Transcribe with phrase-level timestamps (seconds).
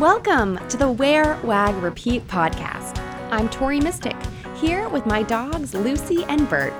[0.00, 2.98] Welcome to the Wear, Wag, Repeat podcast.
[3.30, 4.16] I'm Tori Mistick,
[4.56, 6.72] here with my dogs Lucy and Bert.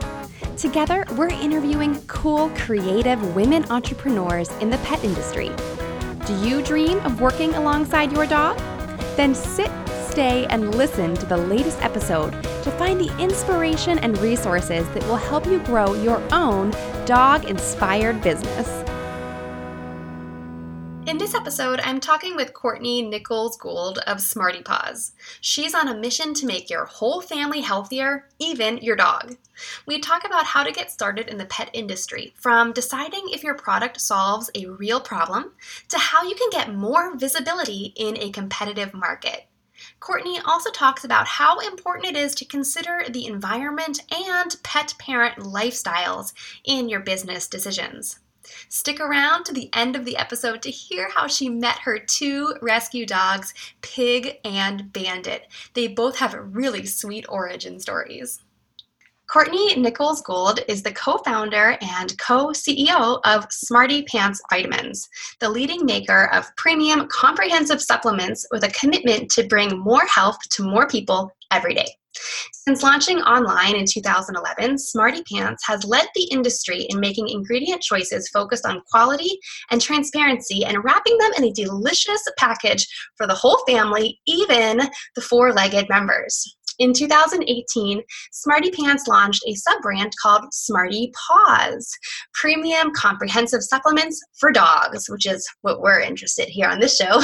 [0.56, 5.51] Together, we're interviewing cool, creative women entrepreneurs in the pet industry.
[6.24, 8.56] Do you dream of working alongside your dog?
[9.19, 9.71] Then sit,
[10.08, 12.30] stay, and listen to the latest episode
[12.62, 16.70] to find the inspiration and resources that will help you grow your own
[17.05, 18.80] dog inspired business.
[21.11, 25.10] In this episode, I'm talking with Courtney Nichols Gould of Smarty Paws.
[25.41, 29.37] She's on a mission to make your whole family healthier, even your dog.
[29.87, 33.56] We talk about how to get started in the pet industry, from deciding if your
[33.56, 35.51] product solves a real problem
[35.88, 39.48] to how you can get more visibility in a competitive market.
[39.98, 45.38] Courtney also talks about how important it is to consider the environment and pet parent
[45.38, 46.32] lifestyles
[46.62, 48.20] in your business decisions.
[48.68, 52.54] Stick around to the end of the episode to hear how she met her two
[52.62, 55.46] rescue dogs, Pig and Bandit.
[55.74, 58.40] They both have really sweet origin stories.
[59.30, 65.48] Courtney Nichols Gould is the co founder and co CEO of Smarty Pants Vitamins, the
[65.48, 70.89] leading maker of premium comprehensive supplements with a commitment to bring more health to more
[70.89, 71.87] people every day.
[72.53, 78.28] Since launching online in 2011, Smarty Pants has led the industry in making ingredient choices
[78.28, 79.39] focused on quality
[79.70, 84.81] and transparency and wrapping them in a delicious package for the whole family, even
[85.14, 86.56] the four legged members.
[86.81, 91.91] In 2018, Smarty Pants launched a sub brand called Smarty Paws,
[92.33, 97.20] premium comprehensive supplements for dogs, which is what we're interested here on this show.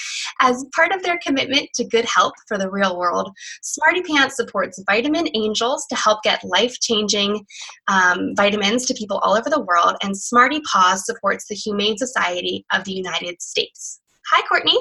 [0.40, 3.30] As part of their commitment to good health for the real world,
[3.62, 7.44] Smarty Pants supports Vitamin Angels to help get life changing
[7.88, 12.64] um, vitamins to people all over the world, and Smarty Paws supports the Humane Society
[12.72, 14.00] of the United States.
[14.32, 14.78] Hi, Courtney.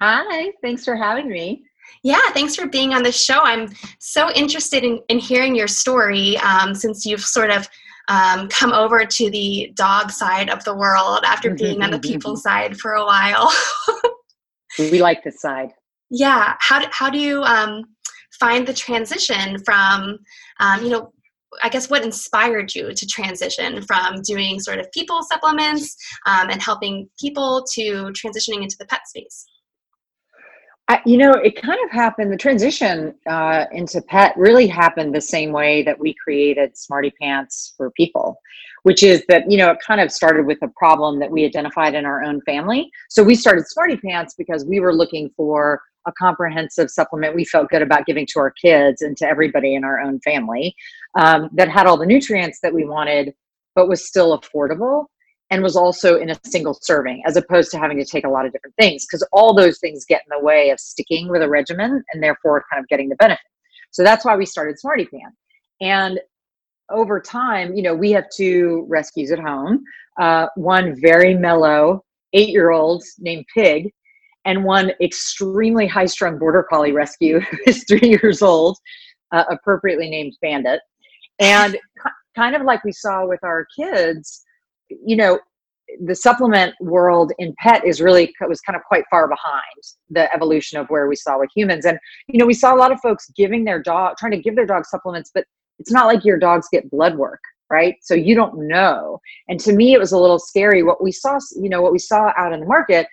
[0.00, 1.64] Hi, thanks for having me.
[2.02, 3.40] Yeah, thanks for being on the show.
[3.40, 3.68] I'm
[3.98, 7.66] so interested in, in hearing your story um, since you've sort of
[8.08, 12.36] um, come over to the dog side of the world after being on the people
[12.36, 13.52] side for a while.
[14.78, 15.70] we like this side.
[16.10, 16.54] Yeah.
[16.60, 17.84] How do, how do you um,
[18.38, 20.18] find the transition from,
[20.60, 21.12] um, you know,
[21.62, 26.60] I guess what inspired you to transition from doing sort of people supplements um, and
[26.60, 29.46] helping people to transitioning into the pet space?
[30.88, 32.30] I, you know, it kind of happened.
[32.30, 37.72] The transition uh, into pet really happened the same way that we created Smarty Pants
[37.76, 38.38] for people,
[38.82, 41.94] which is that you know it kind of started with a problem that we identified
[41.94, 42.90] in our own family.
[43.08, 47.70] So we started Smarty Pants because we were looking for a comprehensive supplement we felt
[47.70, 50.76] good about giving to our kids and to everybody in our own family
[51.18, 53.32] um, that had all the nutrients that we wanted,
[53.74, 55.06] but was still affordable
[55.54, 58.44] and was also in a single serving as opposed to having to take a lot
[58.44, 61.48] of different things because all those things get in the way of sticking with a
[61.48, 63.38] regimen and therefore kind of getting the benefit.
[63.92, 65.30] So that's why we started Smarty Pan.
[65.80, 66.18] And
[66.90, 69.84] over time, you know, we have two rescues at home.
[70.20, 73.92] Uh, one very mellow eight year old named Pig,
[74.46, 78.76] and one extremely high strung border collie rescue who is three years old,
[79.30, 80.80] uh, appropriately named Bandit.
[81.38, 81.78] And
[82.34, 84.43] kind of like we saw with our kids,
[85.04, 85.38] you know,
[86.04, 89.62] the supplement world in pet is really was kind of quite far behind
[90.10, 91.84] the evolution of where we saw with humans.
[91.84, 94.56] And you know we saw a lot of folks giving their dog trying to give
[94.56, 95.44] their dog supplements but
[95.78, 97.40] it's not like your dogs get blood work
[97.70, 97.96] right?
[98.02, 99.18] So you don't know.
[99.48, 100.82] And to me it was a little scary.
[100.82, 103.06] What we saw you know what we saw out in the market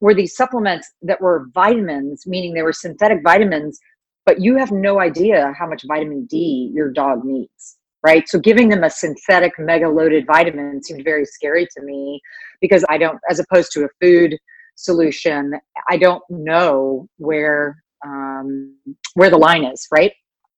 [0.00, 3.78] were these supplements that were vitamins meaning they were synthetic vitamins
[4.26, 8.28] but you have no idea how much vitamin d your dog needs right?
[8.28, 12.20] So giving them a synthetic mega loaded vitamin seemed very scary to me
[12.60, 14.36] because I don't, as opposed to a food
[14.76, 15.54] solution,
[15.88, 18.76] I don't know where um,
[19.14, 20.12] where the line is, right?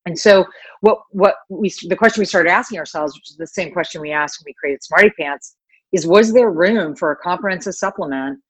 [0.07, 0.45] And so
[0.81, 4.13] what what we the question we started asking ourselves, which is the same question we
[4.13, 5.57] asked when we created Smarty Pants,
[5.93, 8.41] is was there room for a comprehensive supplement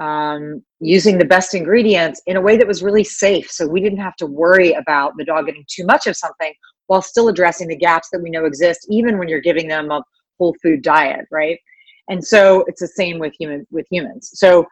[0.00, 3.98] um, using the best ingredients in a way that was really safe, so we didn't
[3.98, 6.52] have to worry about the dog getting too much of something
[6.92, 10.02] while still addressing the gaps that we know exist even when you're giving them a
[10.38, 11.58] whole food diet right?
[12.10, 14.28] And so it's the same with human with humans.
[14.34, 14.66] So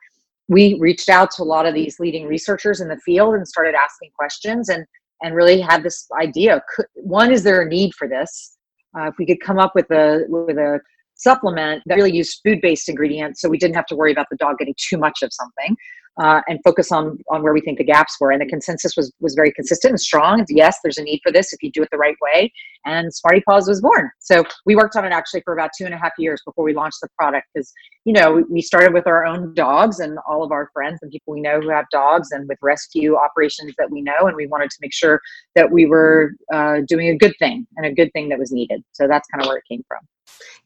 [0.48, 3.74] we reached out to a lot of these leading researchers in the field and started
[3.74, 4.84] asking questions and
[5.22, 6.62] and really had this idea
[6.94, 8.58] one is there a need for this?
[8.94, 10.78] Uh, if we could come up with a with a
[11.14, 14.58] supplement that really used food-based ingredients so we didn't have to worry about the dog
[14.58, 15.74] getting too much of something
[16.20, 18.30] uh, and focus on on where we think the gaps were.
[18.30, 20.44] And the consensus was was very consistent and strong.
[20.48, 22.52] Yes, there's a need for this if you do it the right way.
[22.84, 24.10] And Smarty Paws was born.
[24.18, 26.74] So we worked on it actually for about two and a half years before we
[26.74, 27.72] launched the product because,
[28.04, 31.34] you know, we started with our own dogs and all of our friends and people
[31.34, 34.26] we know who have dogs and with rescue operations that we know.
[34.26, 35.20] And we wanted to make sure
[35.54, 38.82] that we were uh, doing a good thing and a good thing that was needed.
[38.92, 40.00] So that's kind of where it came from.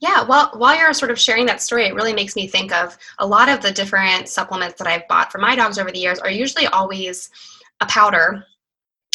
[0.01, 2.97] Yeah, well, while you're sort of sharing that story, it really makes me think of
[3.19, 6.19] a lot of the different supplements that I've bought for my dogs over the years
[6.19, 7.31] are usually always
[7.81, 8.45] a powder.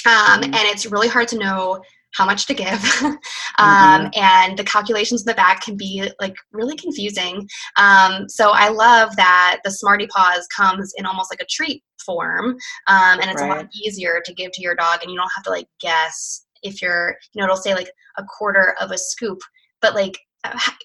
[0.06, 0.44] Um, mm-hmm.
[0.46, 1.82] And it's really hard to know
[2.14, 2.68] how much to give.
[3.04, 3.18] um,
[3.60, 4.08] mm-hmm.
[4.16, 7.48] And the calculations in the back can be like really confusing.
[7.78, 12.58] Um, so I love that the Smarty Paws comes in almost like a treat form.
[12.88, 13.52] Um, and it's right.
[13.52, 16.46] a lot easier to give to your dog, and you don't have to like guess
[16.64, 19.40] if you're, you know, it'll say like a quarter of a scoop,
[19.82, 20.18] but like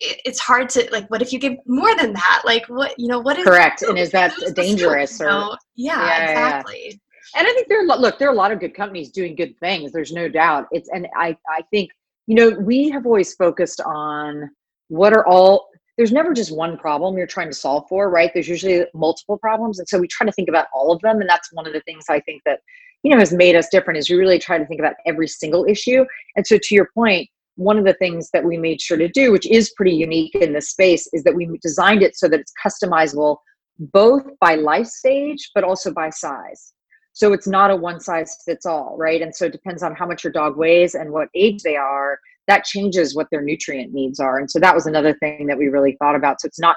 [0.01, 3.21] it's hard to like what if you give more than that like what you know
[3.21, 6.97] what is correct and is that dangerous or yeah, yeah, exactly yeah.
[7.37, 9.59] And i think there are look there are a lot of good companies doing good
[9.59, 10.67] things there's no doubt.
[10.71, 11.91] It's and i i think
[12.27, 14.51] you know we have always focused on
[14.89, 18.31] what are all there's never just one problem you're trying to solve for right?
[18.35, 21.29] There's usually multiple problems and so we try to think about all of them and
[21.29, 22.61] that's one of the things i think that
[23.03, 25.65] you know has made us different is we really try to think about every single
[25.67, 26.05] issue.
[26.37, 29.31] And so to your point one of the things that we made sure to do,
[29.31, 32.53] which is pretty unique in this space, is that we designed it so that it's
[32.65, 33.37] customizable
[33.79, 36.73] both by life stage, but also by size.
[37.15, 39.23] So it's not a one size fits all, right?
[39.23, 42.19] And so it depends on how much your dog weighs and what age they are.
[42.49, 44.39] That changes what their nutrient needs are.
[44.39, 46.41] And so that was another thing that we really thought about.
[46.41, 46.77] So it's not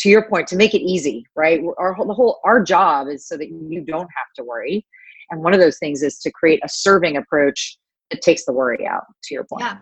[0.00, 1.60] to your point to make it easy, right?
[1.78, 4.86] Our the whole our job is so that you don't have to worry.
[5.30, 7.78] And one of those things is to create a serving approach
[8.10, 9.04] that takes the worry out.
[9.24, 9.64] To your point.
[9.64, 9.78] Yeah.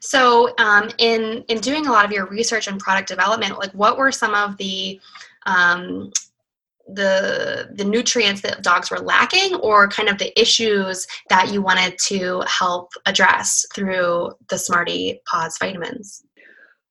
[0.00, 3.96] So, um, in in doing a lot of your research and product development, like what
[3.96, 5.00] were some of the
[5.46, 6.10] um,
[6.88, 11.98] the the nutrients that dogs were lacking, or kind of the issues that you wanted
[12.06, 16.24] to help address through the Smarty Paws vitamins?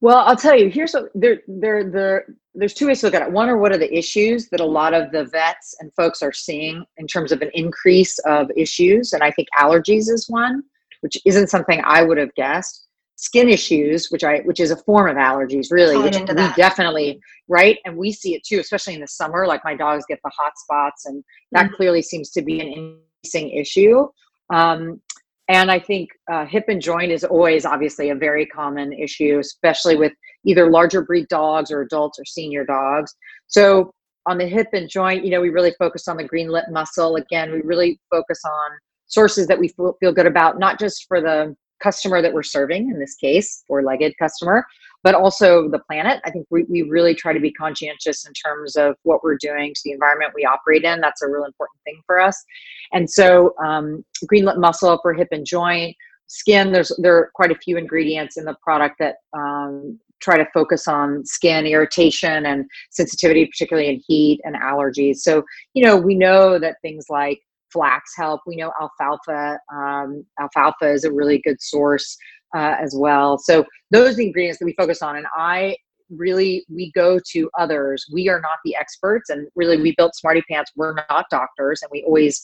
[0.01, 0.69] Well, I'll tell you.
[0.69, 2.25] Here's what there there there.
[2.53, 3.31] There's two ways to look at it.
[3.31, 6.31] One are what are the issues that a lot of the vets and folks are
[6.31, 10.63] seeing in terms of an increase of issues, and I think allergies is one
[11.05, 12.84] which isn't something I would have guessed.
[13.17, 16.55] Skin issues, which I which is a form of allergies, really, which we that.
[16.57, 19.47] definitely right, and we see it too, especially in the summer.
[19.47, 21.23] Like my dogs get the hot spots, and
[21.53, 21.75] that mm-hmm.
[21.75, 24.07] clearly seems to be an increasing issue.
[24.53, 25.01] Um,
[25.47, 29.95] and I think uh, hip and joint is always obviously a very common issue, especially
[29.95, 30.11] with
[30.43, 33.13] either larger breed dogs or adults or senior dogs.
[33.47, 33.93] So
[34.25, 37.15] on the hip and joint, you know, we really focus on the green lip mussel.
[37.15, 38.71] Again, we really focus on
[39.07, 42.89] sources that we feel, feel good about, not just for the customer that we're serving,
[42.89, 44.65] in this case, four legged customer,
[45.03, 46.21] but also the planet.
[46.25, 49.73] I think we, we really try to be conscientious in terms of what we're doing
[49.73, 51.01] to the environment we operate in.
[51.01, 52.43] That's a real important thing for us.
[52.91, 55.95] And so, um, green lip mussel for hip and joint,
[56.27, 60.47] skin, there's there are quite a few ingredients in the product that um, try to
[60.53, 65.17] focus on skin irritation and sensitivity, particularly in heat and allergies.
[65.17, 65.43] So,
[65.73, 67.41] you know, we know that things like
[67.75, 68.39] flax help.
[68.47, 69.59] We know alfalfa.
[69.73, 72.17] Um, alfalfa is a really good source
[72.55, 73.37] uh, as well.
[73.37, 75.17] So those are the ingredients that we focus on.
[75.17, 75.75] And I
[76.09, 78.05] really we go to others.
[78.13, 80.71] We are not the experts, and really we built Smarty Pants.
[80.75, 82.41] We're not doctors, and we always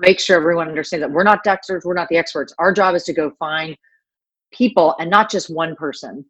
[0.00, 1.84] make sure everyone understands that we're not doctors.
[1.84, 2.52] We're not the experts.
[2.58, 3.76] Our job is to go find
[4.52, 6.24] people and not just one person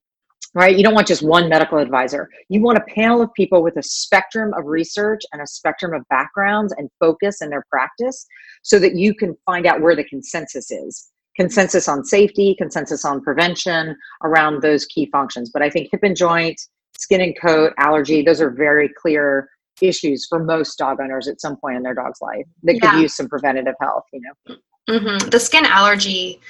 [0.55, 0.77] right?
[0.77, 2.29] You don't want just one medical advisor.
[2.49, 6.03] You want a panel of people with a spectrum of research and a spectrum of
[6.09, 8.27] backgrounds and focus in their practice
[8.63, 11.11] so that you can find out where the consensus is.
[11.37, 15.51] Consensus on safety, consensus on prevention around those key functions.
[15.53, 16.61] But I think hip and joint,
[16.97, 19.49] skin and coat, allergy, those are very clear
[19.83, 22.93] issues for most dog owners at some point in their dog's life that yeah.
[22.93, 24.57] could use some preventative health, you know.
[24.89, 25.31] Mm-hmm.
[25.31, 26.41] The skin allergy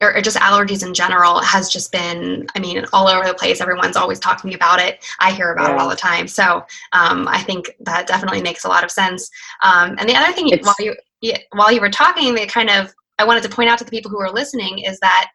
[0.00, 3.60] or, or just allergies in general has just been i mean all over the place
[3.60, 5.74] everyone's always talking about it i hear about yeah.
[5.74, 9.30] it all the time so um, i think that definitely makes a lot of sense
[9.62, 10.94] um, and the other thing it's, while you
[11.52, 14.10] while you were talking they kind of i wanted to point out to the people
[14.10, 15.30] who are listening is that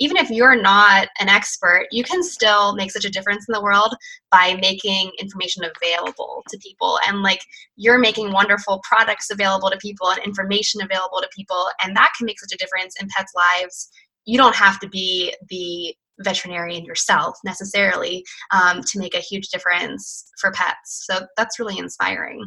[0.00, 3.62] even if you're not an expert, you can still make such a difference in the
[3.62, 3.94] world
[4.30, 6.98] by making information available to people.
[7.06, 7.42] And like
[7.76, 11.66] you're making wonderful products available to people and information available to people.
[11.84, 13.90] And that can make such a difference in pets' lives
[14.24, 20.26] you don't have to be the veterinarian yourself necessarily um, to make a huge difference
[20.40, 21.06] for pets.
[21.06, 22.44] So that's really inspiring.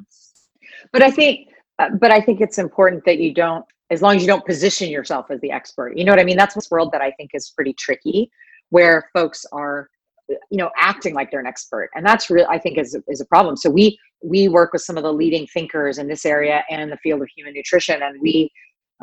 [0.91, 1.47] But I think,
[1.79, 4.89] uh, but I think it's important that you don't, as long as you don't position
[4.89, 5.97] yourself as the expert.
[5.97, 6.37] You know what I mean?
[6.37, 8.29] That's this world that I think is pretty tricky,
[8.69, 9.87] where folks are,
[10.29, 12.47] you know, acting like they're an expert, and that's real.
[12.49, 13.55] I think is is a problem.
[13.57, 16.89] So we we work with some of the leading thinkers in this area and in
[16.89, 18.49] the field of human nutrition, and we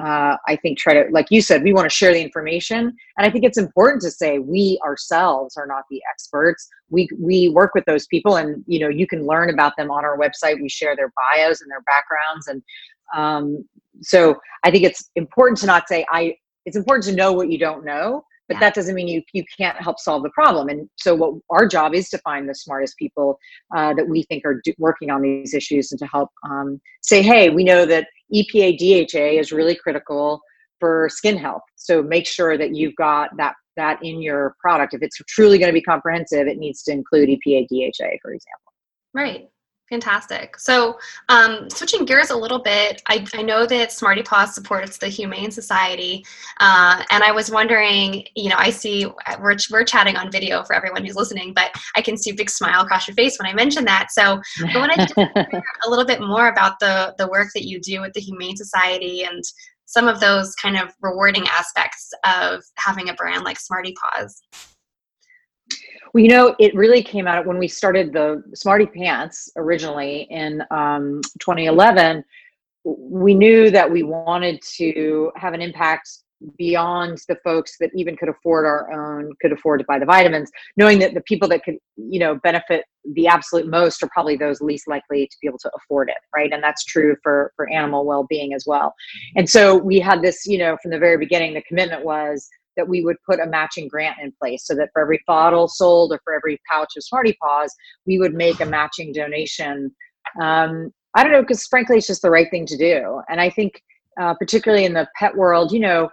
[0.00, 2.78] uh, I think try to, like you said, we want to share the information,
[3.18, 6.68] and I think it's important to say we ourselves are not the experts.
[6.88, 10.04] We we work with those people, and you know you can learn about them on
[10.04, 10.60] our website.
[10.60, 12.62] We share their bios and their backgrounds, and
[13.14, 13.64] um,
[14.00, 16.36] so I think it's important to not say I.
[16.64, 18.60] It's important to know what you don't know, but yeah.
[18.66, 20.68] that doesn't mean you you can't help solve the problem.
[20.68, 23.38] And so what our job is to find the smartest people
[23.76, 27.22] uh, that we think are do, working on these issues and to help um, say,
[27.22, 30.40] hey, we know that EPA DHA is really critical
[30.80, 31.62] for skin health.
[31.76, 34.94] So make sure that you've got that that in your product.
[34.94, 38.72] If it's truly going to be comprehensive, it needs to include EPA DHA, for example.
[39.14, 39.48] Right.
[39.90, 40.56] Fantastic.
[40.56, 45.08] So, um, switching gears a little bit, I, I know that Smarty Paws supports the
[45.08, 46.24] Humane Society,
[46.60, 49.06] uh, and I was wondering, you know, I see
[49.40, 52.50] we're, we're chatting on video for everyone who's listening, but I can see a big
[52.50, 54.12] smile across your face when I mention that.
[54.12, 55.14] So, I wanted to
[55.50, 58.56] hear a little bit more about the the work that you do with the Humane
[58.56, 59.42] Society and
[59.86, 64.40] some of those kind of rewarding aspects of having a brand like Smarty Paws.
[66.12, 70.62] Well, you know, it really came out when we started the Smarty Pants originally in
[70.70, 72.24] um, 2011.
[72.84, 76.08] We knew that we wanted to have an impact
[76.56, 80.50] beyond the folks that even could afford our own could afford to buy the vitamins
[80.78, 84.62] knowing that the people that could you know benefit the absolute most are probably those
[84.62, 88.06] least likely to be able to afford it right and that's true for for animal
[88.06, 88.94] well-being as well
[89.36, 92.48] and so we had this you know from the very beginning the commitment was
[92.80, 96.12] that we would put a matching grant in place so that for every bottle sold
[96.12, 97.74] or for every pouch of Smarty Paws,
[98.06, 99.94] we would make a matching donation.
[100.40, 103.20] Um, I don't know, because frankly, it's just the right thing to do.
[103.28, 103.82] And I think,
[104.18, 106.08] uh, particularly in the pet world, you know,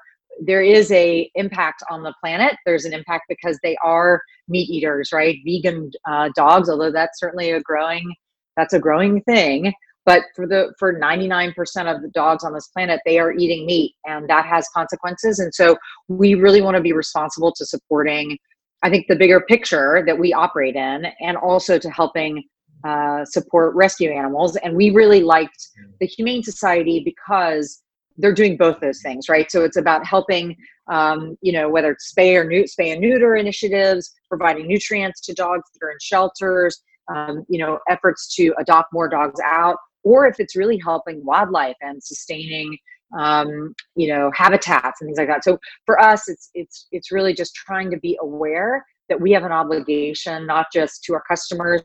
[0.46, 2.58] there is a impact on the planet.
[2.66, 5.38] There's an impact because they are meat eaters, right?
[5.46, 8.14] Vegan uh, dogs, although that's certainly a growing
[8.58, 9.72] that's a growing thing
[10.08, 11.54] but for the for 99%
[11.94, 15.54] of the dogs on this planet they are eating meat and that has consequences and
[15.54, 18.36] so we really want to be responsible to supporting
[18.82, 22.44] i think the bigger picture that we operate in and also to helping
[22.84, 27.84] uh, support rescue animals and we really liked the humane society because
[28.20, 29.52] they're doing both those things right?
[29.52, 30.56] So it's about helping
[30.88, 35.34] um, you know whether it's spay or new spay and neuter initiatives providing nutrients to
[35.34, 36.82] dogs that are in shelters
[37.14, 41.76] um, you know efforts to adopt more dogs out or if it's really helping wildlife
[41.82, 42.78] and sustaining
[43.18, 45.44] um, you know habitats and things like that.
[45.44, 49.44] So for us it's it's it's really just trying to be aware that we have
[49.44, 51.84] an obligation not just to our customers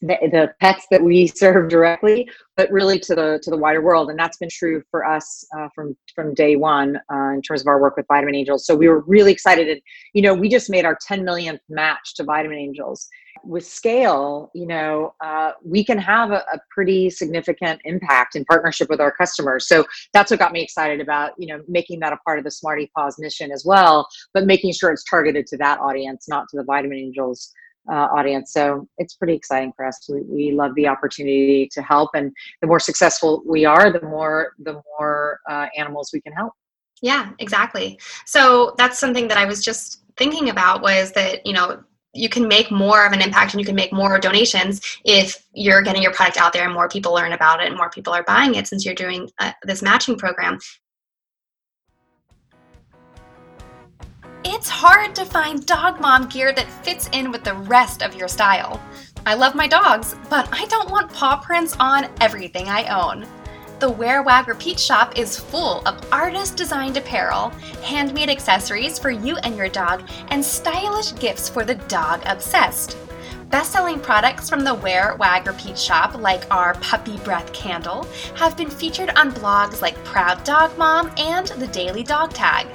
[0.00, 2.28] the, the pets that we serve directly
[2.60, 4.10] but really to the to the wider world.
[4.10, 7.66] And that's been true for us uh, from from day one uh, in terms of
[7.68, 8.66] our work with vitamin angels.
[8.66, 9.66] So we were really excited.
[9.66, 9.80] And
[10.12, 13.08] you know we just made our 10 millionth match to vitamin angels.
[13.44, 18.90] With scale, you know, uh, we can have a, a, pretty significant impact in partnership
[18.90, 19.66] with our customers.
[19.66, 22.50] So that's what got me excited about, you know, making that a part of the
[22.50, 26.58] Smarty Paws mission as well, but making sure it's targeted to that audience, not to
[26.58, 27.50] the Vitamin Angels
[27.90, 28.52] uh, audience.
[28.52, 30.08] So it's pretty exciting for us.
[30.08, 34.52] We, we love the opportunity to help, and the more successful we are, the more
[34.58, 36.52] the more uh, animals we can help.
[37.02, 37.98] Yeah, exactly.
[38.26, 41.82] So that's something that I was just thinking about was that you know
[42.12, 45.82] you can make more of an impact and you can make more donations if you're
[45.82, 48.24] getting your product out there and more people learn about it and more people are
[48.24, 50.58] buying it since you're doing uh, this matching program.
[54.52, 58.26] It's hard to find dog mom gear that fits in with the rest of your
[58.26, 58.82] style.
[59.24, 63.28] I love my dogs, but I don't want paw prints on everything I own.
[63.78, 67.50] The Wear Wag Repeat shop is full of artist designed apparel,
[67.84, 72.96] handmade accessories for you and your dog, and stylish gifts for the dog obsessed.
[73.50, 78.04] Best selling products from the Wear Wag Repeat shop, like our Puppy Breath candle,
[78.34, 82.66] have been featured on blogs like Proud Dog Mom and the Daily Dog Tag.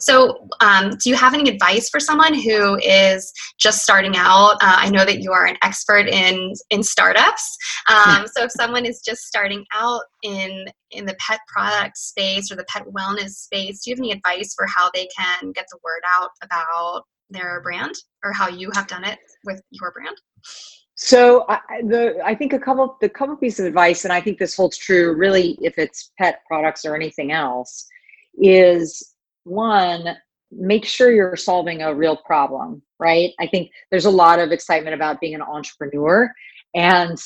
[0.01, 4.55] So, um, do you have any advice for someone who is just starting out?
[4.55, 7.57] Uh, I know that you are an expert in in startups.
[7.89, 12.57] Um, so, if someone is just starting out in in the pet product space or
[12.57, 15.79] the pet wellness space, do you have any advice for how they can get the
[15.85, 20.17] word out about their brand or how you have done it with your brand?
[20.95, 24.39] So I, the I think a couple the couple pieces of advice, and I think
[24.39, 27.87] this holds true really if it's pet products or anything else,
[28.35, 29.10] is
[29.45, 30.17] one,
[30.53, 32.83] make sure you're solving a real problem.
[32.99, 33.31] right?
[33.41, 36.31] I think there's a lot of excitement about being an entrepreneur,
[36.75, 37.17] and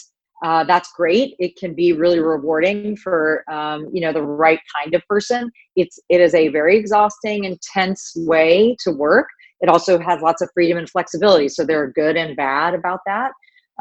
[0.45, 1.35] uh, that's great.
[1.39, 5.51] It can be really rewarding for um, you know the right kind of person.
[5.77, 9.29] It's it is a very exhausting, intense way to work.
[9.61, 11.49] It also has lots of freedom and flexibility.
[11.49, 13.33] So there are good and bad about that.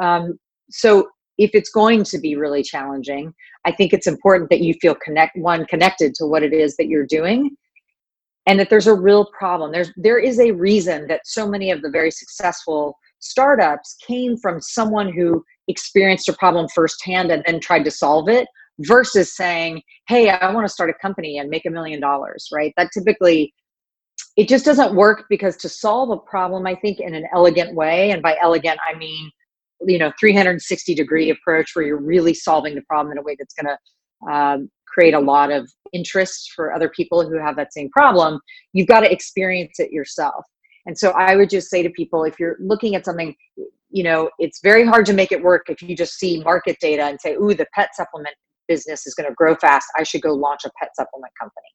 [0.02, 3.34] Um, so if it's going to be really challenging,
[3.66, 6.88] I think it's important that you feel connect one connected to what it is that
[6.88, 7.58] you're doing
[8.46, 9.72] and that there's a real problem.
[9.72, 14.60] There's there is a reason that so many of the very successful startups came from
[14.60, 18.48] someone who experienced a problem firsthand and then tried to solve it
[18.80, 22.74] versus saying hey i want to start a company and make a million dollars right?
[22.76, 23.54] That typically
[24.36, 28.12] it just doesn't work because to solve a problem i think in an elegant way
[28.12, 29.30] and by elegant i mean
[29.86, 33.54] you know 360 degree approach where you're really solving the problem in a way that's
[33.54, 37.90] going to um, create a lot of interest for other people who have that same
[37.90, 38.40] problem,
[38.74, 40.46] you've got to experience it yourself.
[40.86, 43.36] And so I would just say to people if you're looking at something,
[43.90, 47.04] you know, it's very hard to make it work if you just see market data
[47.04, 48.36] and say, ooh, the pet supplement
[48.68, 49.88] business is going to grow fast.
[49.98, 51.68] I should go launch a pet supplement company.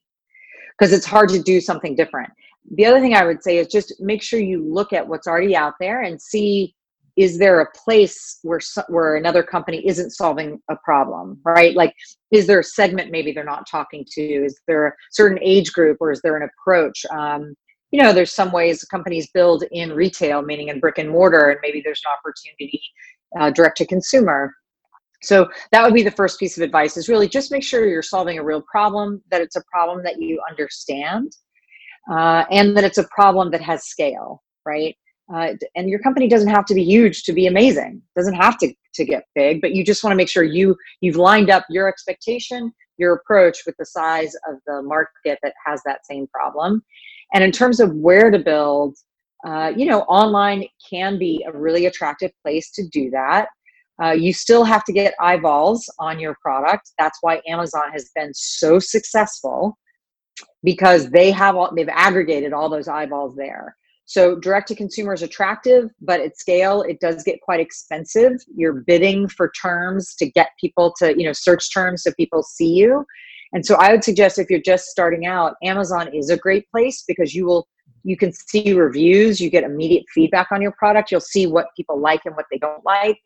[0.77, 2.29] Because it's hard to do something different.
[2.75, 5.55] The other thing I would say is just make sure you look at what's already
[5.55, 6.75] out there and see
[7.19, 11.75] is there a place where where another company isn't solving a problem right?
[11.75, 11.93] Like
[12.31, 14.21] is there a segment maybe they're not talking to?
[14.21, 17.05] Is there a certain age group or is there an approach?
[17.11, 17.53] Um,
[17.91, 21.59] you know there's some ways companies build in retail meaning in brick and mortar and
[21.61, 22.81] maybe there's an opportunity
[23.39, 24.53] uh, direct to consumer.
[25.21, 28.01] So that would be the first piece of advice is really just make sure you're
[28.01, 31.33] solving a real problem that it's a problem that you understand
[32.09, 34.95] uh, and that it's a problem that has scale right
[35.33, 38.01] uh, and your company doesn't have to be huge to be amazing.
[38.15, 41.15] Doesn't have to, to get big but you just want to make sure you you've
[41.15, 46.05] lined up your expectation your approach with the size of the market that has that
[46.05, 46.83] same problem.
[47.33, 48.97] And in terms of where to build
[49.47, 53.47] uh, you know online can be a really attractive place to do that.
[54.01, 56.91] Uh, you still have to get eyeballs on your product.
[56.97, 59.77] That's why amazon has been so successful
[60.63, 63.75] because they have all they've aggregated all those eyeballs there
[64.09, 68.43] so direct to consumer is attractive, but at scale, it does get quite expensive.
[68.55, 72.73] You're bidding for terms to get people to, you know, search terms so people see
[72.73, 73.05] you.
[73.53, 77.03] And so I would suggest if you're just starting out, Amazon is a great place
[77.07, 77.67] because you will
[78.01, 81.99] you can see reviews, you get immediate feedback on your product, you'll see what people
[81.99, 83.19] like and what they don't like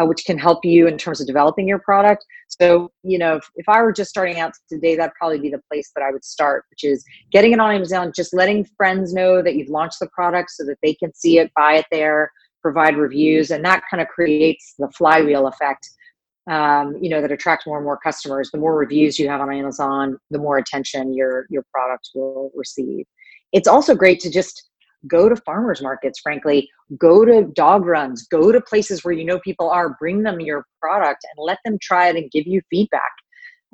[0.00, 2.24] uh, which can help you in terms of developing your product.
[2.48, 5.62] So, you know, if, if I were just starting out today, that'd probably be the
[5.70, 9.42] place that I would start, which is getting it on Amazon, just letting friends know
[9.42, 12.30] that you've launched the product so that they can see it, buy it there,
[12.62, 15.88] provide reviews, and that kind of creates the flywheel effect.
[16.50, 18.50] Um, you know that attracts more and more customers.
[18.50, 23.04] The more reviews you have on Amazon, the more attention your your product will receive.
[23.52, 24.68] It's also great to just
[25.06, 29.38] go to farmers markets frankly go to dog runs go to places where you know
[29.40, 33.12] people are bring them your product and let them try it and give you feedback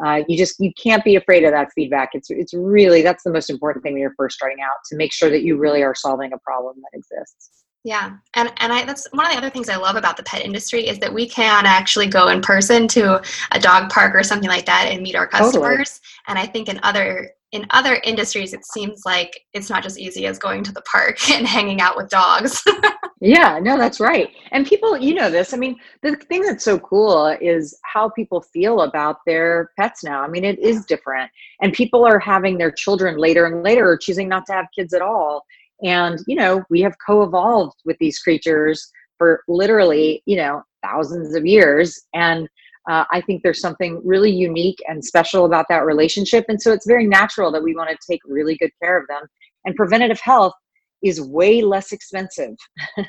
[0.05, 3.33] uh, you just you can't be afraid of that feedback it's it's really that's the
[3.33, 5.95] most important thing when you're first starting out to make sure that you really are
[5.95, 9.69] solving a problem that exists yeah, and and I that's one of the other things
[9.69, 13.23] I love about the pet industry is that we can actually go in person to
[13.53, 16.01] a dog park or something like that and meet our customers.
[16.01, 16.01] Totally.
[16.29, 20.27] And I think in other in other industries it seems like it's not just easy
[20.27, 22.63] as going to the park and hanging out with dogs.
[23.21, 24.29] Yeah no that's right.
[24.51, 28.43] And people you know this i mean the thing that's so cool is how people
[28.43, 30.21] feel about their pets now.
[30.23, 31.31] I mean it is different.
[31.63, 34.93] And people are having their children later and later or choosing not to have kids
[34.93, 35.45] at all.
[35.83, 41.47] And you know we have co-evolved with these creatures for literally you know thousands of
[41.47, 41.99] years.
[42.13, 42.47] And
[42.89, 46.45] uh, I think there's something really unique and special about that relationship.
[46.49, 49.23] And so it's very natural that we want to take really good care of them.
[49.65, 50.53] And preventative health
[51.03, 52.57] is way less expensive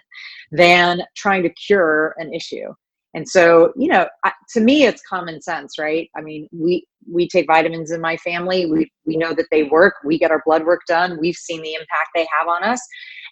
[0.51, 2.73] than trying to cure an issue.
[3.15, 4.08] And so, you know,
[4.54, 6.10] to me, it's common sense, right?
[6.17, 8.65] I mean, we we take vitamins in my family.
[8.65, 9.95] We we know that they work.
[10.04, 11.17] We get our blood work done.
[11.19, 12.82] We've seen the impact they have on us,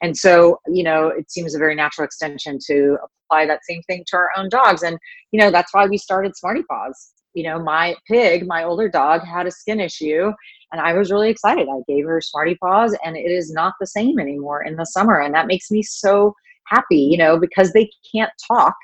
[0.01, 4.05] and so, you know, it seems a very natural extension to apply that same thing
[4.07, 4.83] to our own dogs.
[4.83, 4.97] And,
[5.31, 7.11] you know, that's why we started Smarty Paws.
[7.33, 10.31] You know, my pig, my older dog, had a skin issue,
[10.71, 11.67] and I was really excited.
[11.67, 15.19] I gave her Smarty Paws, and it is not the same anymore in the summer.
[15.19, 16.33] And that makes me so
[16.67, 18.75] happy, you know, because they can't talk.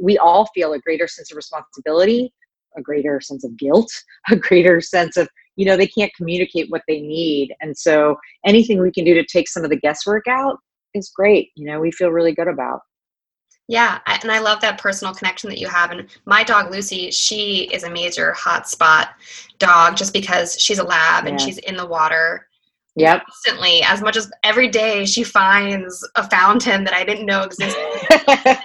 [0.00, 2.32] We all feel a greater sense of responsibility,
[2.76, 3.90] a greater sense of guilt,
[4.30, 8.80] a greater sense of you know they can't communicate what they need and so anything
[8.80, 10.56] we can do to take some of the guesswork out
[10.94, 12.80] is great you know we feel really good about
[13.68, 15.92] yeah, and I love that personal connection that you have.
[15.92, 19.08] And my dog Lucy, she is a major hotspot
[19.58, 21.30] dog just because she's a lab yeah.
[21.30, 22.48] and she's in the water
[22.96, 23.22] Yep.
[23.24, 27.78] Constantly, as much as every day she finds a fountain that I didn't know existed.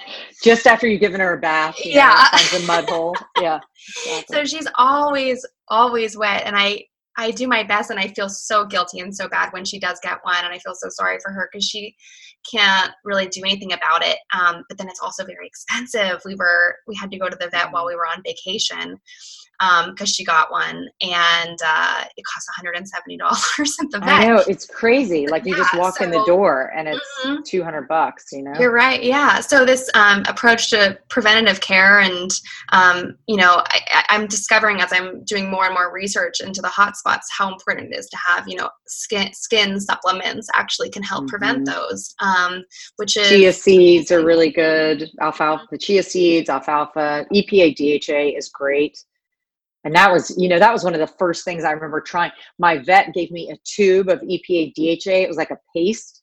[0.44, 3.16] Just after you've given her a bath, yeah, know, finds a mud hole.
[3.40, 3.60] Yeah.
[4.06, 4.36] Exactly.
[4.36, 6.84] So she's always, always wet, and I,
[7.16, 9.98] I do my best, and I feel so guilty and so bad when she does
[10.02, 11.96] get one, and I feel so sorry for her because she
[12.50, 14.18] can't really do anything about it.
[14.38, 16.20] Um, but then it's also very expensive.
[16.24, 18.98] We were, we had to go to the vet while we were on vacation
[19.58, 23.90] because um, she got one, and uh, it costs one hundred and seventy dollars at
[23.90, 24.08] the vet.
[24.08, 25.26] I know it's crazy.
[25.26, 27.42] Like you yeah, just walk so, in the door and it's mm-hmm.
[27.44, 28.26] two hundred bucks.
[28.30, 29.02] You know, you're right.
[29.02, 29.40] Yeah.
[29.40, 32.30] So this um, approach to preventative care, and
[32.70, 36.68] um, you know, I, am discovering as I'm doing more and more research into the
[36.68, 41.02] hot spots how important it is to have you know skin skin supplements actually can
[41.02, 41.30] help mm-hmm.
[41.30, 42.14] prevent those.
[42.20, 42.62] Um,
[42.96, 45.10] which is chia seeds are really good.
[45.20, 48.98] Alfalfa, the chia seeds, alfalfa, EPA DHA is great
[49.84, 52.32] and that was, you know, that was one of the first things I remember trying.
[52.58, 55.22] My vet gave me a tube of EPA DHA.
[55.22, 56.22] It was like a paste.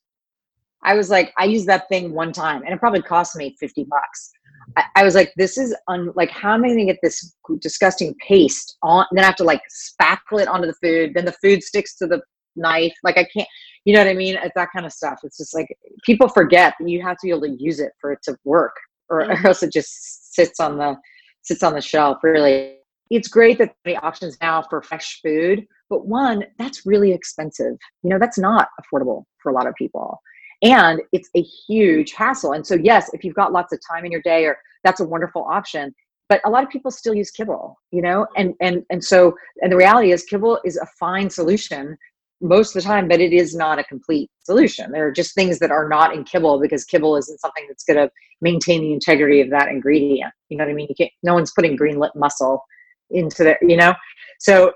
[0.82, 3.84] I was like, I used that thing one time and it probably cost me 50
[3.84, 4.30] bucks.
[4.76, 7.34] I, I was like, this is un- like, how am I going to get this
[7.60, 9.06] disgusting paste on?
[9.10, 11.14] And then I have to like spackle it onto the food.
[11.14, 12.20] Then the food sticks to the
[12.56, 12.94] knife.
[13.02, 13.48] Like, I can't,
[13.84, 14.36] you know what I mean?
[14.36, 15.20] It's that kind of stuff.
[15.24, 15.66] It's just like
[16.04, 18.76] people forget that you have to be able to use it for it to work
[19.08, 19.42] or, mm.
[19.42, 20.96] or else it just sits on the,
[21.42, 22.76] sits on the shelf really
[23.10, 27.76] it's great that the options now for fresh food, but one, that's really expensive.
[28.02, 30.20] You know, that's not affordable for a lot of people.
[30.62, 32.52] And it's a huge hassle.
[32.52, 35.04] And so, yes, if you've got lots of time in your day, or that's a
[35.04, 35.94] wonderful option.
[36.28, 39.70] But a lot of people still use kibble, you know, and and and so and
[39.70, 41.96] the reality is kibble is a fine solution
[42.40, 44.90] most of the time, but it is not a complete solution.
[44.90, 47.96] There are just things that are not in kibble because kibble isn't something that's going
[47.96, 50.32] to maintain the integrity of that ingredient.
[50.48, 50.88] You know what I mean?
[50.88, 52.62] You can't, no one's putting green lip mussel
[53.10, 53.94] into the you know?
[54.38, 54.72] So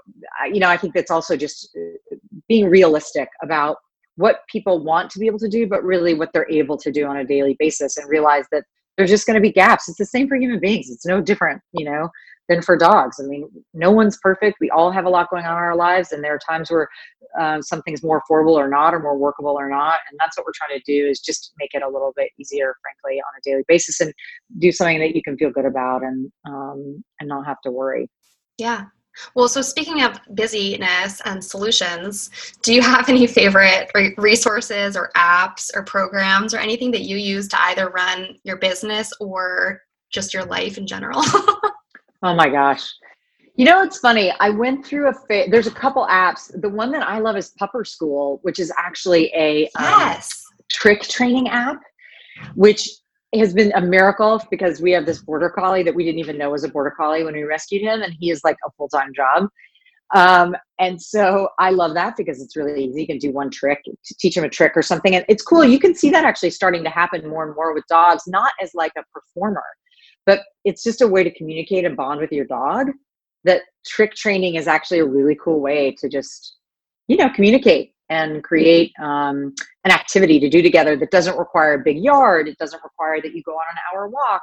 [0.52, 2.16] you know i think that's also just uh,
[2.48, 3.76] being realistic about
[4.16, 7.06] what people want to be able to do but really what they're able to do
[7.06, 8.64] on a daily basis and realize that
[8.96, 9.88] there's just going to be gaps.
[9.88, 10.90] It's the same for human beings.
[10.90, 12.08] It's no different you know
[12.48, 13.20] than for dogs.
[13.20, 14.58] I mean no one's perfect.
[14.60, 16.88] We all have a lot going on in our lives and there are times where
[17.38, 20.52] uh, something's more affordable or not or more workable or not and that's what we're
[20.52, 23.62] trying to do is just make it a little bit easier frankly on a daily
[23.68, 24.12] basis and
[24.58, 28.08] do something that you can feel good about and um, and not have to worry
[28.60, 28.84] yeah.
[29.34, 32.30] Well, so speaking of busyness and solutions,
[32.62, 37.48] do you have any favorite resources or apps or programs or anything that you use
[37.48, 41.22] to either run your business or just your life in general?
[42.22, 42.88] oh my gosh.
[43.56, 44.32] You know, it's funny.
[44.40, 46.50] I went through a fa- there's a couple apps.
[46.60, 50.42] The one that I love is Pupper School, which is actually a um, yes.
[50.50, 51.80] Um, trick training app,
[52.54, 52.88] which
[53.34, 56.50] has been a miracle because we have this border collie that we didn't even know
[56.50, 59.12] was a border collie when we rescued him, and he is like a full time
[59.14, 59.48] job.
[60.12, 63.02] Um, and so I love that because it's really easy.
[63.02, 63.84] You can do one trick
[64.18, 65.14] teach him a trick or something.
[65.14, 65.64] And it's cool.
[65.64, 68.72] You can see that actually starting to happen more and more with dogs, not as
[68.74, 69.62] like a performer,
[70.26, 72.88] but it's just a way to communicate and bond with your dog.
[73.44, 76.56] That trick training is actually a really cool way to just,
[77.06, 81.78] you know, communicate and create um, an activity to do together that doesn't require a
[81.82, 82.48] big yard.
[82.48, 84.42] It doesn't require that you go on an hour walk.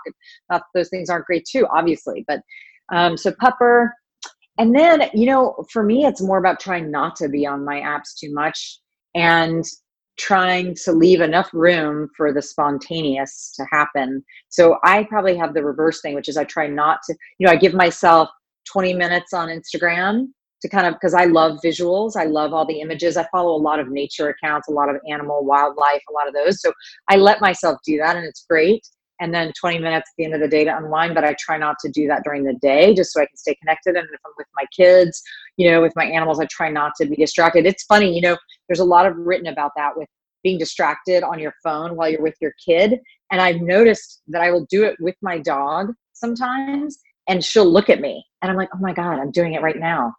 [0.50, 2.24] Uh, those things aren't great too, obviously.
[2.28, 2.40] But
[2.92, 3.90] um, so Pupper.
[4.58, 7.80] And then, you know, for me, it's more about trying not to be on my
[7.80, 8.80] apps too much
[9.14, 9.64] and
[10.18, 14.24] trying to leave enough room for the spontaneous to happen.
[14.50, 17.54] So I probably have the reverse thing, which is I try not to, you know,
[17.54, 18.30] I give myself
[18.72, 20.30] 20 minutes on Instagram
[20.62, 22.16] to kind of because I love visuals.
[22.16, 23.18] I love all the images.
[23.18, 26.34] I follow a lot of nature accounts, a lot of animal, wildlife, a lot of
[26.34, 26.62] those.
[26.62, 26.74] So
[27.10, 28.88] I let myself do that and it's great.
[29.20, 31.58] And then 20 minutes at the end of the day to unwind, but I try
[31.58, 33.96] not to do that during the day just so I can stay connected.
[33.96, 35.24] And if I'm with my kids,
[35.58, 37.66] you know, with my animals, I try not to be distracted.
[37.66, 40.08] It's funny, you know, there's a lot of written about that with
[40.44, 43.00] being distracted on your phone while you're with your kid.
[43.32, 47.90] And I've noticed that I will do it with my dog sometimes and she'll look
[47.90, 50.14] at me and I'm like, oh my God, I'm doing it right now.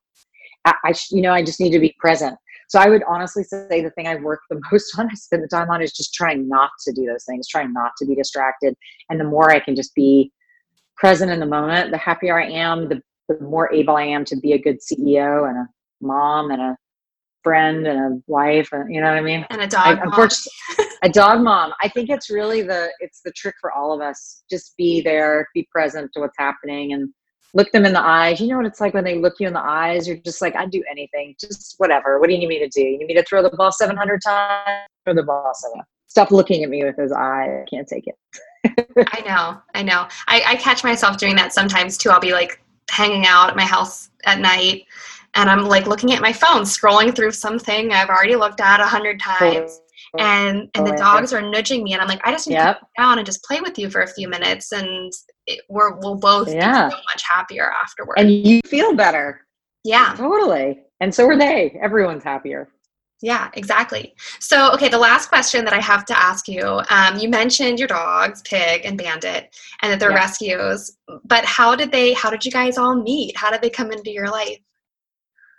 [0.69, 2.37] I, I you know, I just need to be present.
[2.69, 5.49] So I would honestly say the thing I work the most on, I spend the
[5.49, 8.75] time on, is just trying not to do those things, trying not to be distracted.
[9.09, 10.33] And the more I can just be
[10.97, 14.37] present in the moment, the happier I am, the, the more able I am to
[14.37, 15.67] be a good CEO and a
[16.01, 16.77] mom and a
[17.43, 19.47] friend and a wife, and you know what I mean.
[19.51, 19.99] And a dog.
[19.99, 20.53] I, unfortunately,
[21.03, 21.73] a dog mom.
[21.81, 24.43] I think it's really the it's the trick for all of us.
[24.51, 27.11] Just be there, be present to what's happening, and
[27.55, 28.41] look them in the eyes.
[28.41, 30.07] You know what it's like when they look you in the eyes?
[30.07, 32.19] You're just like, I'd do anything, just whatever.
[32.19, 32.83] What do you need me to do?
[32.83, 34.89] You need me to throw the ball 700 times?
[35.05, 35.81] Throw the ball seven.
[36.07, 37.51] Stop looking at me with those eyes.
[37.63, 38.17] I can't take it.
[39.13, 39.61] I know.
[39.75, 40.09] I know.
[40.27, 42.11] I, I catch myself doing that sometimes too.
[42.11, 44.87] I'll be like hanging out at my house at night
[45.35, 48.87] and I'm like looking at my phone, scrolling through something I've already looked at a
[48.87, 49.81] hundred times.
[50.15, 52.55] Oh, and and the oh, dogs are nudging me, and I'm like, I just need
[52.55, 52.81] yep.
[52.81, 55.13] to sit down and just play with you for a few minutes, and
[55.49, 56.89] it, we're we'll both yeah.
[56.89, 58.21] be so much happier afterwards.
[58.21, 59.47] And you feel better.
[59.85, 60.81] Yeah, totally.
[61.01, 61.79] And so are they.
[61.81, 62.69] Everyone's happier.
[63.21, 64.15] Yeah, exactly.
[64.39, 67.89] So, okay, the last question that I have to ask you um, you mentioned your
[67.89, 70.17] dogs, Pig and Bandit, and that they're yeah.
[70.17, 70.99] rescues.
[71.25, 73.37] But how did they, how did you guys all meet?
[73.37, 74.59] How did they come into your life?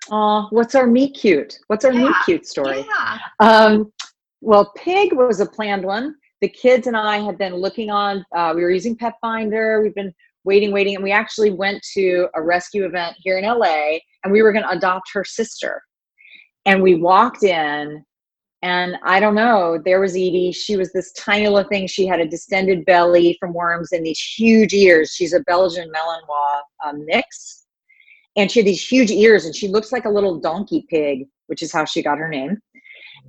[0.09, 1.59] Oh, what's our meet cute?
[1.67, 2.05] What's our yeah.
[2.05, 2.85] meet cute story?
[2.87, 3.17] Yeah.
[3.39, 3.91] Um,
[4.39, 6.15] well, Pig was a planned one.
[6.41, 9.81] The kids and I had been looking on, uh, we were using Pet Finder.
[9.81, 10.95] We've been waiting, waiting.
[10.95, 14.63] And we actually went to a rescue event here in LA and we were going
[14.63, 15.81] to adopt her sister
[16.65, 18.03] and we walked in,
[18.61, 20.51] and I don't know, there was Edie.
[20.51, 21.87] She was this tiny little thing.
[21.87, 25.13] She had a distended belly from worms and these huge ears.
[25.15, 27.65] She's a Belgian Malinois um, mix.
[28.35, 31.63] And she had these huge ears, and she looks like a little donkey pig, which
[31.63, 32.59] is how she got her name.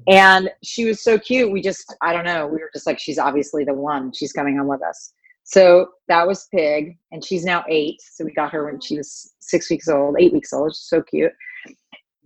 [0.09, 1.51] And she was so cute.
[1.51, 4.13] We just, I don't know, we were just like, she's obviously the one.
[4.13, 5.13] She's coming home with us.
[5.45, 8.01] So that was Pig, and she's now eight.
[8.01, 10.73] So we got her when she was six weeks old, eight weeks old.
[10.75, 11.33] She's so cute.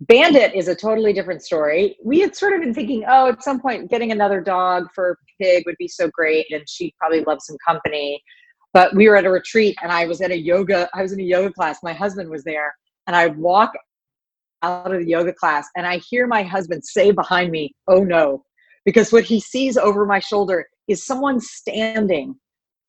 [0.01, 1.97] Bandit is a totally different story.
[2.03, 5.63] We had sort of been thinking, oh, at some point, getting another dog for Pig
[5.65, 8.21] would be so great, and she'd probably love some company.
[8.73, 10.89] But we were at a retreat, and I was at a yoga.
[10.93, 11.79] I was in a yoga class.
[11.81, 12.75] My husband was there,
[13.07, 13.71] and I walk
[14.65, 18.43] out of the yoga class, and I hear my husband say behind me, "Oh no,"
[18.85, 22.35] because what he sees over my shoulder is someone standing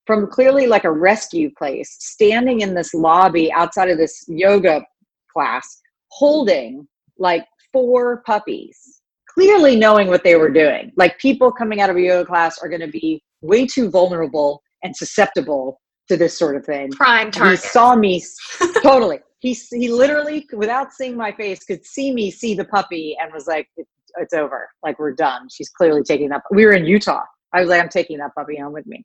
[0.07, 4.85] from clearly like a rescue place, standing in this lobby outside of this yoga
[5.33, 6.87] class, holding
[7.19, 10.93] like four puppies, clearly knowing what they were doing.
[10.97, 14.63] Like people coming out of a yoga class are going to be way too vulnerable
[14.83, 16.91] and susceptible to this sort of thing.
[16.91, 17.59] Prime target.
[17.59, 18.23] He saw me
[18.83, 19.19] totally.
[19.41, 23.47] He he literally, without seeing my face, could see me see the puppy and was
[23.47, 23.69] like,
[24.19, 24.69] "It's over.
[24.83, 26.43] Like we're done." She's clearly taking that.
[26.51, 27.25] We were in Utah.
[27.53, 29.05] I was like, "I'm taking that puppy home with me."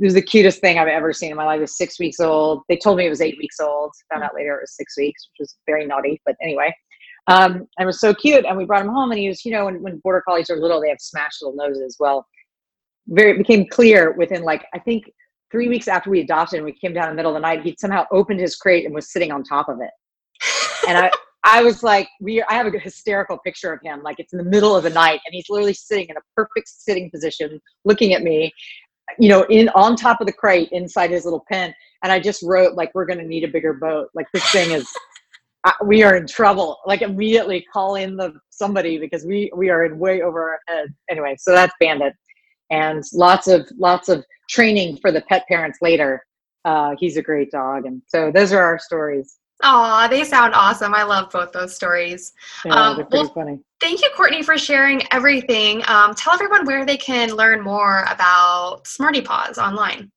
[0.00, 1.58] It was the cutest thing I've ever seen in my life.
[1.58, 2.62] It was six weeks old.
[2.68, 3.92] They told me it was eight weeks old.
[4.10, 6.20] Found out later it was six weeks, which was very naughty.
[6.24, 6.74] But anyway,
[7.26, 8.46] um, and was so cute.
[8.46, 10.56] And we brought him home, and he was, you know, when, when border collies are
[10.56, 11.96] little, they have smashed little noses.
[12.00, 12.26] Well,
[13.08, 15.10] very became clear within like I think
[15.50, 17.62] three weeks after we adopted him, we came down in the middle of the night.
[17.62, 19.90] He'd somehow opened his crate and was sitting on top of it.
[20.88, 21.10] And I,
[21.44, 22.42] I was like, we.
[22.42, 24.02] I have a hysterical picture of him.
[24.02, 26.68] Like it's in the middle of the night, and he's literally sitting in a perfect
[26.68, 28.52] sitting position, looking at me.
[29.18, 31.74] You know, in on top of the crate inside his little pen.
[32.02, 34.08] And I just wrote like, "We're going to need a bigger boat.
[34.14, 34.86] Like this thing is
[35.84, 36.78] we are in trouble.
[36.84, 40.94] Like immediately call in the somebody because we we are in way over our head.
[41.10, 42.14] Anyway, so that's Bandit,
[42.70, 46.24] and lots of lots of training for the pet parents later.
[46.64, 49.38] Uh, he's a great dog, and so those are our stories.
[49.62, 50.94] Aw, they sound awesome.
[50.94, 52.32] I love both those stories.
[52.64, 53.60] Yeah, um, they're pretty well, funny.
[53.80, 55.82] Thank you, Courtney, for sharing everything.
[55.86, 60.10] Um, tell everyone where they can learn more about Smarty Paws online.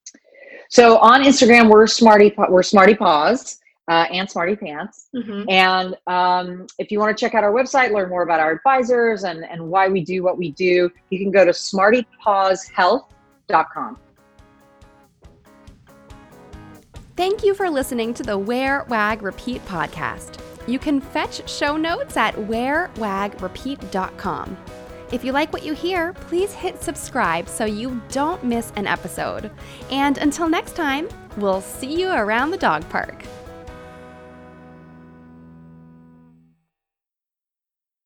[0.70, 5.08] So on Instagram, we're Smarty we're Smarty Paws uh, and Smarty Pants.
[5.16, 5.50] Mm-hmm.
[5.50, 9.24] And um, if you want to check out our website, learn more about our advisors
[9.24, 14.00] and, and why we do what we do, you can go to smartypawshealth.com.
[17.16, 20.40] Thank you for listening to the Wear, Wag, Repeat podcast.
[20.66, 24.58] You can fetch show notes at wearwagrepeat.com.
[25.12, 29.52] If you like what you hear, please hit subscribe so you don't miss an episode.
[29.92, 33.24] And until next time, we'll see you around the dog park.